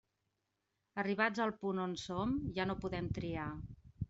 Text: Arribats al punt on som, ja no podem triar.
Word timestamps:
Arribats 1.01 1.43
al 1.45 1.53
punt 1.65 1.83
on 1.83 1.93
som, 2.05 2.35
ja 2.57 2.67
no 2.71 2.79
podem 2.87 3.13
triar. 3.21 3.49